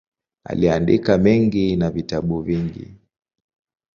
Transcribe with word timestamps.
Aliandika 0.43 1.17
mengi 1.17 1.75
na 1.75 1.89
vitabu 1.91 2.41
vingi. 2.41 2.93